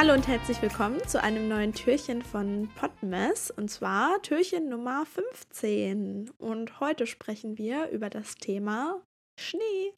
[0.00, 6.30] Hallo und herzlich willkommen zu einem neuen Türchen von Podmess und zwar Türchen Nummer 15.
[6.38, 9.02] Und heute sprechen wir über das Thema
[9.38, 9.92] Schnee.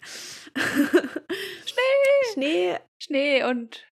[1.65, 2.33] Schnee!
[2.33, 2.79] Schnee.
[3.01, 3.87] Schnee und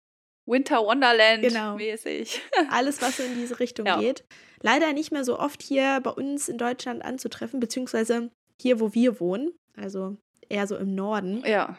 [0.49, 1.75] Winter Wonderland Genau.
[1.75, 2.41] mäßig.
[2.71, 3.99] Alles, was so in diese Richtung Ja.
[3.99, 4.25] geht.
[4.63, 8.31] Leider nicht mehr so oft hier bei uns in Deutschland anzutreffen, beziehungsweise
[8.63, 9.59] hier, wo wir wohnen.
[9.77, 10.17] Also
[10.49, 11.43] eher so im Norden.
[11.45, 11.77] Ja.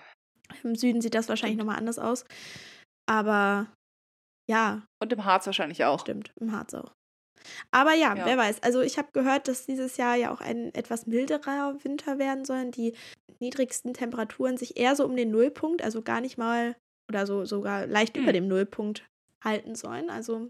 [0.66, 2.25] Im Süden sieht das wahrscheinlich nochmal anders aus.
[3.05, 3.67] Aber
[4.48, 6.00] ja, Und im Harz wahrscheinlich auch.
[6.02, 6.94] Stimmt, im Harz auch.
[7.72, 8.26] Aber ja, Ja.
[8.26, 8.64] wer weiß.
[8.64, 12.72] Also ich habe gehört, dass dieses Jahr ja auch ein etwas milderer Winter werden soll.
[12.72, 12.96] Die
[13.40, 16.76] niedrigsten Temperaturen sich eher so um den Nullpunkt, also gar nicht mal
[17.10, 18.23] oder so sogar leicht Hm.
[18.23, 19.06] über dem Nullpunkt
[19.44, 20.10] halten sollen.
[20.10, 20.50] Also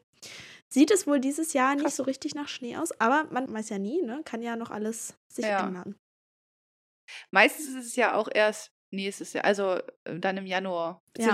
[0.70, 1.98] sieht es wohl dieses Jahr nicht Krass.
[1.98, 2.92] so richtig nach Schnee aus.
[3.00, 4.22] Aber man weiß ja nie, ne?
[4.26, 5.67] Kann ja noch alles sich Ja.
[5.67, 5.95] ändern.
[7.32, 11.02] Meistens ist es ja auch erst nächstes Jahr, also äh, dann im Januar.
[11.17, 11.30] Ja.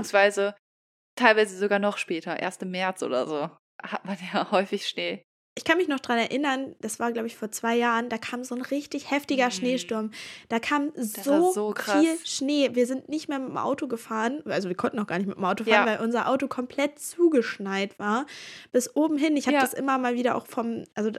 [1.15, 3.49] Teilweise sogar noch später, erst im März oder so,
[3.83, 5.23] hat man ja häufig Schnee.
[5.55, 8.43] Ich kann mich noch dran erinnern, das war, glaube ich, vor zwei Jahren, da kam
[8.43, 9.51] so ein richtig heftiger Mm.
[9.51, 10.11] Schneesturm.
[10.49, 12.71] Da kam so, so viel Schnee.
[12.73, 14.41] Wir sind nicht mehr mit dem Auto gefahren.
[14.45, 15.85] Also wir konnten auch gar nicht mit dem Auto fahren, Ja.
[15.85, 18.25] weil unser Auto komplett zugeschneit war.
[18.71, 19.37] Bis oben hin.
[19.37, 19.61] Ich habe Ja.
[19.61, 21.11] das immer mal wieder auch vom, also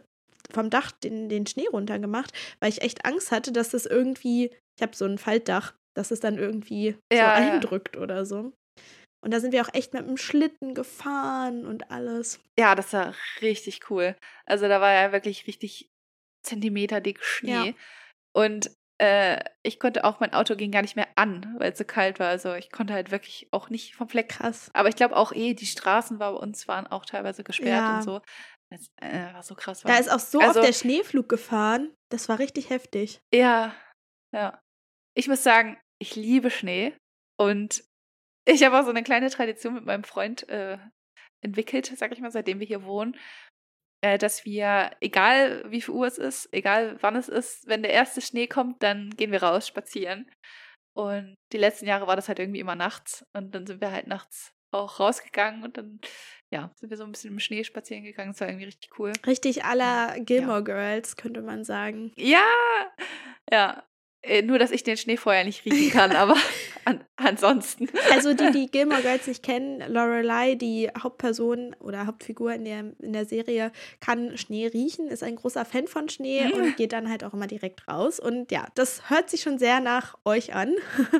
[0.52, 4.82] vom Dach den, den Schnee runtergemacht, weil ich echt Angst hatte, dass das irgendwie, ich
[4.82, 7.52] habe so ein Faltdach, dass es dann irgendwie so Ja, ja.
[7.52, 8.52] eindrückt oder so.
[9.24, 12.40] Und da sind wir auch echt mit dem Schlitten gefahren und alles.
[12.58, 14.16] Ja, das war richtig cool.
[14.46, 15.88] Also da war ja wirklich richtig
[16.42, 17.68] Zentimeter dick Schnee.
[17.68, 17.74] Ja.
[18.34, 21.84] Und äh, ich konnte auch, mein Auto ging gar nicht mehr an, weil es so
[21.84, 22.28] kalt war.
[22.28, 24.70] Also ich konnte halt wirklich auch nicht vom Fleck Krass.
[24.74, 27.96] Aber ich glaube auch eh, die Straßen bei uns waren auch teilweise gesperrt Ja.
[27.96, 28.20] und so.
[28.70, 29.80] Das äh, war so krass.
[29.80, 30.00] Da war.
[30.00, 31.94] ist auch so Also- oft der Schneeflug gefahren.
[32.10, 33.20] Das war richtig heftig.
[33.32, 33.74] Ja,
[34.32, 34.60] ja.
[35.16, 36.94] Ich muss sagen, ich liebe Schnee
[37.40, 37.84] und
[38.44, 40.78] ich habe auch so eine kleine Tradition mit meinem Freund äh,
[41.42, 43.16] entwickelt, sag ich mal, seitdem wir hier wohnen,
[44.02, 47.92] äh, dass wir, egal wie viel Uhr es ist, egal wann es ist, wenn der
[47.92, 50.30] erste Schnee kommt, dann gehen wir raus spazieren.
[50.96, 54.06] Und die letzten Jahre war das halt irgendwie immer nachts und dann sind wir halt
[54.06, 56.00] nachts auch rausgegangen und dann,
[56.52, 58.32] ja, sind wir so ein bisschen im Schnee spazieren gegangen.
[58.32, 59.12] Das war irgendwie richtig cool.
[59.26, 62.12] Richtig aller Gilmore Girls, könnte man sagen.
[62.16, 62.46] Ja,
[63.50, 63.84] ja.
[64.26, 66.36] Äh, Nur, dass ich den Schnee vorher nicht riechen kann, aber
[66.84, 67.88] an, ansonsten.
[68.12, 73.12] Also die, die Gilmore Girls nicht kennen, Lorelei, die Hauptperson oder Hauptfigur in der, in
[73.12, 76.52] der Serie, kann Schnee riechen, ist ein großer Fan von Schnee Mhm.
[76.52, 78.18] und geht dann halt auch immer direkt raus.
[78.20, 80.74] Und ja, das hört sich schon sehr nach euch an.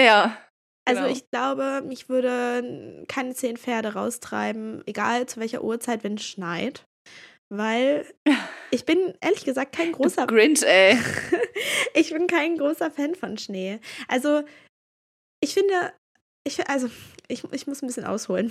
[0.00, 0.36] Ja.
[0.84, 1.12] Also Genau.
[1.12, 6.84] ich glaube, mich würde keine zehn Pferde raustreiben, egal zu welcher Uhrzeit, wenn es schneit.
[7.54, 8.06] Weil
[8.70, 10.98] ich bin ehrlich gesagt kein großer Grinch, ey.
[11.94, 13.78] ich bin kein großer Fan von Schnee.
[14.08, 14.42] Also,
[15.42, 15.92] ich finde,
[16.44, 16.88] ich, also,
[17.28, 18.50] ich, ich muss ein bisschen ausholen.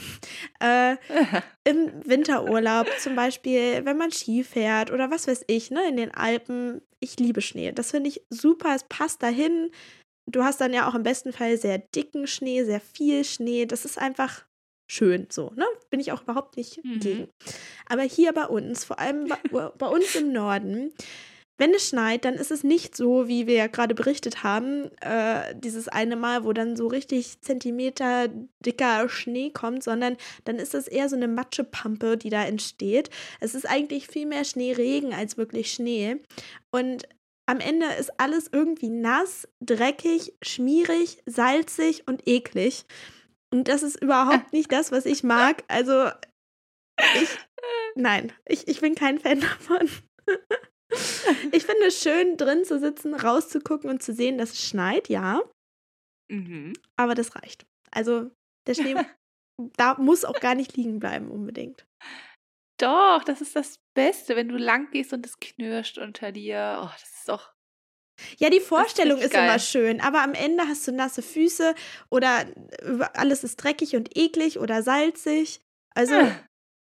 [0.60, 0.98] Äh,
[1.64, 6.14] Im Winterurlaub zum Beispiel, wenn man Ski fährt oder was weiß ich, ne, in den
[6.14, 7.72] Alpen, ich liebe Schnee.
[7.72, 9.72] Das finde ich super, es passt dahin.
[10.30, 13.66] Du hast dann ja auch im besten Fall sehr dicken Schnee, sehr viel Schnee.
[13.66, 14.46] Das ist einfach
[14.92, 15.66] schön so, ne?
[15.90, 17.00] Bin ich auch überhaupt nicht Mhm.
[17.00, 17.28] gegen.
[17.88, 19.38] Aber hier bei uns, vor allem bei,
[19.78, 20.92] bei uns im Norden,
[21.58, 25.54] wenn es schneit, dann ist es nicht so, wie wir ja gerade berichtet haben, äh,
[25.56, 28.30] dieses eine Mal, wo dann so richtig Zentimeter
[28.66, 33.12] dicker Schnee kommt, sondern dann ist es eher so eine Matschepampe, die da entsteht.
[33.40, 36.18] Es ist eigentlich viel mehr Schneeregen als wirklich Schnee.
[36.72, 37.04] Und
[37.46, 42.86] am Ende ist alles irgendwie nass, dreckig, schmierig, salzig und eklig.
[43.54, 45.64] Und das ist überhaupt nicht das, was ich mag.
[45.68, 46.10] Also,
[47.16, 47.30] ich,
[47.96, 49.90] nein, ich, ich bin kein Fan davon.
[51.52, 55.42] Ich finde es schön, drin zu sitzen, rauszugucken und zu sehen, dass es schneit, ja,
[56.30, 56.74] Mhm.
[56.96, 57.66] aber das reicht.
[57.92, 58.32] Also,
[58.68, 58.96] der Schnee,
[59.78, 61.86] da muss auch gar nicht liegen bleiben, unbedingt.
[62.80, 66.80] Doch, das ist das Beste, wenn du lang gehst und es knirscht unter dir.
[66.84, 67.54] Oh, das ist doch.
[68.38, 71.76] Ja, die Vorstellung ist, richtig immer schön, aber am Ende hast du nasse Füße
[72.10, 72.46] oder
[73.14, 75.62] alles ist dreckig und eklig oder salzig.
[75.96, 76.32] Also, Äh,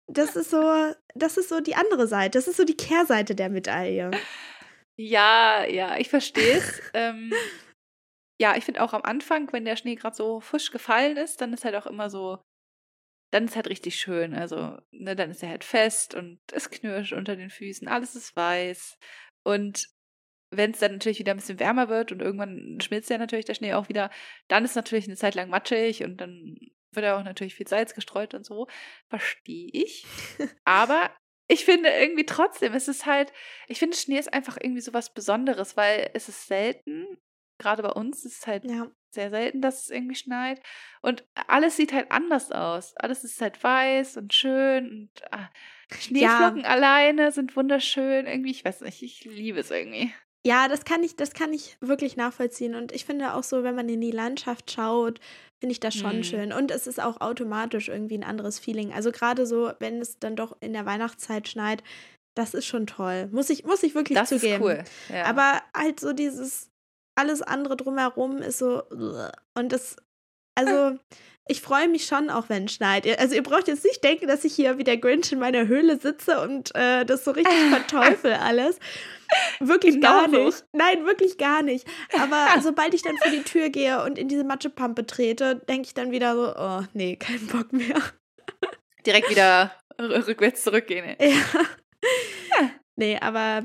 [0.09, 2.39] das ist so, das ist so die andere Seite.
[2.39, 4.11] Das ist so die Kehrseite der Medaille.
[4.99, 6.81] Ja, ja, ich verstehe es.
[6.95, 7.33] ähm,
[8.41, 11.53] ja, ich finde auch am Anfang, wenn der Schnee gerade so frisch gefallen ist, dann
[11.53, 12.43] ist halt auch immer so,
[13.33, 14.35] dann ist halt richtig schön.
[14.35, 18.37] Also, ne, dann ist er halt fest und es knirscht unter den Füßen, alles ist
[18.37, 18.99] weiß.
[19.45, 19.87] Und
[20.53, 23.55] wenn es dann natürlich wieder ein bisschen wärmer wird und irgendwann schmilzt ja natürlich der
[23.55, 24.11] Schnee auch wieder,
[24.49, 26.57] dann ist natürlich eine Zeit lang matschig und dann
[26.93, 28.69] wird ja auch natürlich viel Salz gestreut und so.
[29.09, 30.05] Verstehe ich.
[30.65, 31.11] Aber
[31.49, 33.33] ich finde irgendwie trotzdem, es ist halt,
[33.67, 37.07] ich finde Schnee ist einfach irgendwie so was Besonderes, weil es ist selten,
[37.59, 38.91] gerade bei uns ist es halt Ja.
[39.11, 40.63] sehr selten, dass es irgendwie schneit.
[41.01, 42.95] Und alles sieht halt anders aus.
[42.97, 45.51] Alles ist halt weiß und schön und ah,
[45.99, 46.69] Schneeflocken ja.
[46.69, 48.27] alleine sind wunderschön.
[48.27, 50.13] Irgendwie, ich weiß nicht, ich liebe es irgendwie.
[50.45, 52.75] Ja, das kann ich, das kann ich wirklich nachvollziehen.
[52.75, 55.21] Und ich finde auch so, wenn man in die Landschaft schaut,
[55.61, 56.25] finde ich das schon hm.
[56.25, 56.53] schön.
[56.53, 58.93] Und es ist auch automatisch irgendwie ein anderes Feeling.
[58.93, 61.85] Also gerade so, wenn es dann doch in der Weihnachtszeit schneit,
[62.35, 63.29] das ist schon toll.
[63.31, 64.65] Muss ich, muss ich wirklich das zugeben.
[64.65, 64.85] Ist cool.
[65.15, 65.27] Ja.
[65.27, 66.71] Aber halt so dieses
[67.15, 68.83] alles andere drumherum ist so.
[69.55, 69.97] Und das,
[70.57, 70.99] also.
[71.49, 73.07] ich freue mich schon auch, wenn es schneit.
[73.19, 75.99] Also ihr braucht jetzt nicht denken, dass ich hier wie der Grinch in meiner Höhle
[75.99, 78.79] sitze und äh, das so richtig verteufel alles.
[79.61, 80.65] Wirklich gar nicht.
[80.73, 81.87] Nein, wirklich gar nicht.
[82.19, 85.95] Aber sobald ich dann vor die Tür gehe und in diese Matschepampe trete, denke ich
[85.95, 88.01] dann wieder so, oh nee, kein Bock mehr.
[89.07, 91.17] Direkt wieder rückwärts zurückgehen.
[91.21, 92.61] Ja.
[92.61, 92.71] ja.
[92.97, 93.63] Nee, aber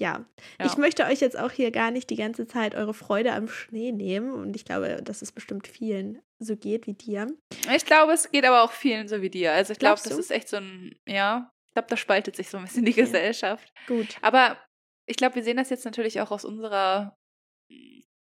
[0.00, 0.24] ja.
[0.58, 0.66] ja.
[0.66, 3.92] ich möchte euch jetzt auch hier gar nicht die ganze Zeit eure Freude am Schnee
[3.92, 4.32] nehmen.
[4.32, 7.26] Und ich glaube, dass es bestimmt vielen so geht wie dir.
[7.74, 9.52] Ich glaube, es geht aber auch vielen so wie dir.
[9.52, 12.56] Also ich glaube, das ist echt so ein, ja, ich glaube, da spaltet sich so
[12.58, 13.72] ein bisschen die Gesellschaft.
[13.86, 14.16] Gut.
[14.22, 14.56] Aber
[15.06, 17.16] ich glaube, wir sehen das jetzt natürlich auch aus unserer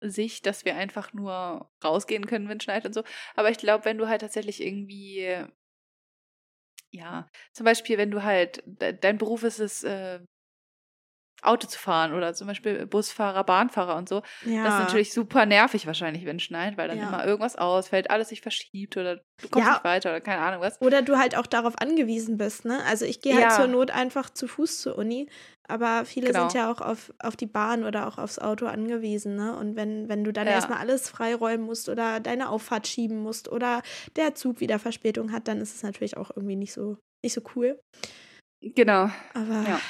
[0.01, 3.03] Sicht, dass wir einfach nur rausgehen können, wenn es schneit und so.
[3.35, 5.45] Aber ich glaube, wenn du halt tatsächlich irgendwie,
[6.91, 10.21] ja, zum Beispiel, wenn du halt, dein Beruf ist es, äh,
[11.43, 14.23] Auto zu fahren oder zum Beispiel Busfahrer, Bahnfahrer und so.
[14.45, 14.65] Ja.
[14.65, 17.09] Das ist natürlich super nervig wahrscheinlich, wenn es schneit, weil dann ja.
[17.09, 19.75] immer irgendwas ausfällt, alles sich verschiebt oder du kommst ja.
[19.75, 20.81] nicht weiter oder keine Ahnung was.
[20.81, 22.83] Oder du halt auch darauf angewiesen bist, ne?
[22.85, 25.31] Also ich gehe halt zur Not einfach zu Fuß zur Uni,
[25.71, 26.49] aber viele genau.
[26.49, 29.57] sind ja auch auf, auf die Bahn oder auch aufs Auto angewiesen, ne?
[29.57, 33.83] Und wenn, wenn du dann erstmal alles freiräumen musst oder deine Auffahrt schieben musst oder
[34.17, 37.41] der Zug wieder Verspätung hat, dann ist es natürlich auch irgendwie nicht so, nicht so
[37.55, 37.81] cool.
[38.63, 39.11] Genau.
[39.35, 39.81] Aber ja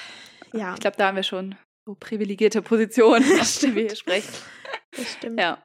[0.53, 0.75] ja.
[0.75, 1.55] Ich glaube, da haben wir schon
[1.87, 4.33] so privilegierte Positionen, auf die wir hier sprechen.
[4.93, 5.41] Das stimmt.
[5.41, 5.63] Ja.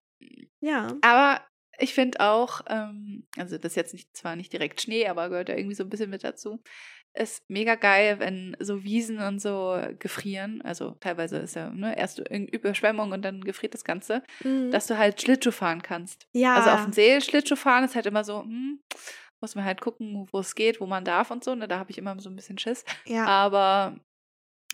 [0.62, 0.96] Ja.
[1.02, 1.46] Aber
[1.78, 5.50] ich finde auch, ähm, also das ist jetzt nicht, zwar nicht direkt Schnee, aber gehört
[5.50, 6.62] ja irgendwie so ein bisschen mit dazu.
[7.18, 10.62] Ist mega geil, wenn so Wiesen und so gefrieren.
[10.64, 14.70] Also teilweise ist ja ne, erst Überschwemmung und dann gefriert das Ganze, mhm.
[14.72, 16.28] dass du halt Schlittschuh fahren kannst.
[16.34, 16.56] Ja.
[16.56, 18.82] Also auf dem See Schlittschuh fahren ist halt immer so, hm,
[19.42, 21.56] muss man halt gucken, wo es geht, wo man darf und so.
[21.56, 21.68] Ne?
[21.68, 22.84] Da habe ich immer so ein bisschen Schiss.
[23.06, 23.26] Ja.
[23.26, 23.98] Aber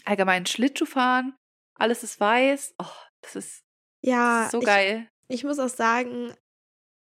[0.06, 1.36] allgemein Schlittschuh fahren,
[1.76, 2.76] alles ist weiß.
[2.80, 2.86] Oh,
[3.22, 3.64] das ist,
[4.04, 5.08] ja, so geil.
[5.28, 6.34] Ich, ich muss auch sagen,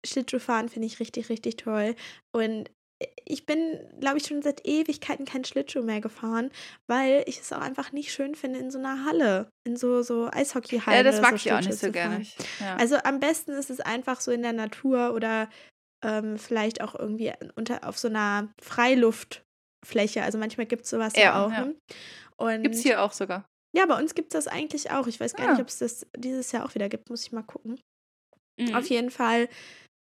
[0.05, 1.95] Schlittschuhfahren finde ich richtig, richtig toll.
[2.33, 2.71] Und
[3.25, 6.51] ich bin, glaube ich, schon seit Ewigkeiten kein Schlittschuh mehr gefahren,
[6.87, 10.31] weil ich es auch einfach nicht schön finde in so einer Halle, in so, so
[10.31, 11.05] Eishockeyhallen.
[11.05, 12.25] Ja, das mag so ich auch nicht so gerne.
[12.61, 12.77] Ja.
[12.77, 15.51] Also am besten ist es einfach so in der Natur oder
[16.05, 20.23] ähm, vielleicht auch irgendwie unter, auf so einer Freiluftfläche.
[20.23, 21.51] Also manchmal gibt es sowas ja, ja auch.
[21.51, 21.65] Ja.
[21.67, 22.63] Ne?
[22.63, 23.47] Gibt es hier auch sogar.
[23.77, 25.07] Ja, bei uns gibt es das eigentlich auch.
[25.07, 25.51] Ich weiß gar ah.
[25.53, 27.11] nicht, ob es das dieses Jahr auch wieder gibt.
[27.11, 27.79] Muss ich mal gucken.
[28.59, 28.75] Mhm.
[28.75, 29.49] Auf jeden Fall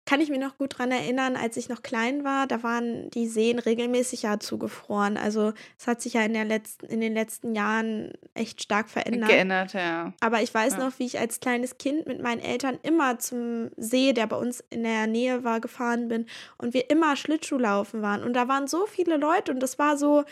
[0.08, 3.26] kann ich mich noch gut daran erinnern, als ich noch klein war, da waren die
[3.26, 5.18] Seen regelmäßig ja zugefroren.
[5.18, 9.28] Also es hat sich ja in, der letzten, in den letzten Jahren echt stark verändert.
[9.28, 10.14] Geändert, ja.
[10.20, 10.78] Aber ich weiß ja.
[10.78, 14.64] noch, wie ich als kleines Kind mit meinen Eltern immer zum See, der bei uns
[14.70, 16.24] in der Nähe war, gefahren bin
[16.56, 18.22] und wir immer Schlittschuhlaufen waren.
[18.22, 20.24] Und da waren so viele Leute und das war so,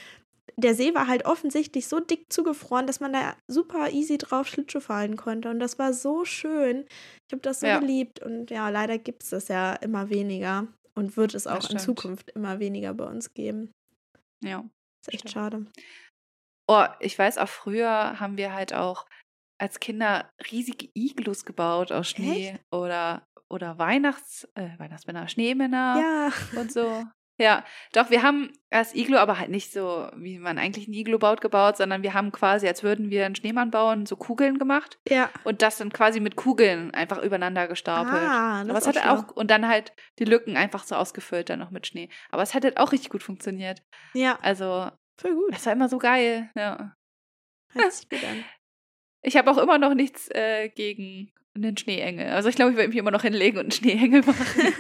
[0.57, 4.81] der See war halt offensichtlich so dick zugefroren, dass man da super easy drauf Schlittschuh
[4.81, 5.51] fahren konnte.
[5.51, 6.87] Und das war so schön.
[7.27, 7.79] Ich habe das so ja.
[7.79, 8.21] geliebt.
[8.21, 10.67] Und ja, leider gibt es das ja immer weniger.
[10.95, 13.71] Und wird es auch in Zukunft immer weniger bei uns geben.
[14.43, 14.65] Ja.
[15.03, 15.33] Ist echt stimmt.
[15.33, 15.67] schade.
[16.69, 19.07] Oh, ich weiß auch früher haben wir halt auch
[19.59, 22.61] als Kinder riesige Iglus gebaut aus Schnee echt?
[22.73, 26.61] oder oder Weihnachts äh, Weihnachtsmänner, Schneemänner ja.
[26.61, 27.05] und so.
[27.39, 31.19] Ja, doch, wir haben das Iglo, aber halt nicht so, wie man eigentlich ein Iglo
[31.19, 34.99] baut, gebaut, sondern wir haben quasi, als würden wir einen Schneemann bauen, so Kugeln gemacht.
[35.07, 35.31] Ja.
[35.45, 38.23] Und das dann quasi mit Kugeln einfach übereinander gestapelt.
[38.23, 41.59] Ah, das aber es hat auch, und dann halt die Lücken einfach so ausgefüllt dann
[41.59, 42.09] noch mit Schnee.
[42.31, 43.83] Aber es hat halt auch richtig gut funktioniert.
[44.15, 44.39] Ja.
[44.41, 44.91] Also,
[45.21, 45.53] voll gut.
[45.53, 46.95] Das war immer so geil, ja.
[47.73, 48.45] Hört sich gut an.
[49.27, 52.29] Ich habe auch immer noch nichts äh, gegen einen Schneeengel.
[52.29, 54.45] Also ich glaube, ich werde mich immer noch hinlegen und einen Schneeengel machen.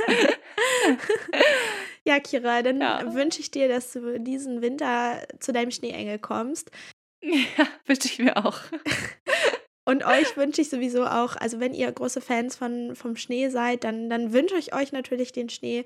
[2.07, 3.15] Ja, Kira, dann ja.
[3.15, 6.71] wünsche ich dir, dass du diesen Winter zu deinem Schneeengel kommst.
[7.23, 8.61] Ja, wünsche ich mir auch.
[9.88, 13.85] Und euch wünsche ich sowieso auch, also wenn ihr große Fans von, vom Schnee seid,
[13.85, 15.85] dann, dann wünsche ich euch natürlich den Schnee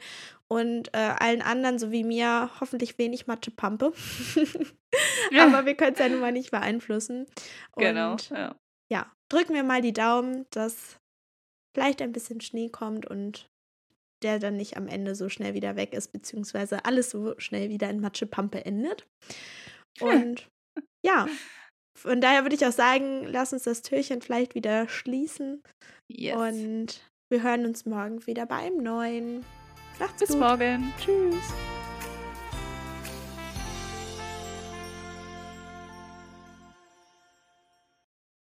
[0.49, 3.93] und äh, allen anderen, so wie mir, hoffentlich wenig Matschepampe.
[5.39, 7.27] Aber wir können es ja nun mal nicht beeinflussen.
[7.77, 8.41] Genau, und, genau.
[8.41, 8.57] Ja.
[8.91, 10.99] ja, drücken wir mal die Daumen, dass
[11.75, 13.51] vielleicht ein bisschen Schnee kommt und
[14.23, 17.91] der dann nicht am Ende so schnell wieder weg ist, beziehungsweise alles so schnell wieder
[17.91, 19.07] in Matschepampe endet.
[20.01, 20.49] Und
[21.05, 21.27] ja,
[22.03, 25.63] von daher würde ich auch sagen, lass uns das Türchen vielleicht wieder schließen.
[26.09, 26.37] Yes.
[26.37, 29.45] Und Wir hören uns morgen wieder beim Neuen.
[30.01, 30.41] Macht's Bis gut.
[30.41, 30.93] morgen.
[30.99, 31.80] Tschüss.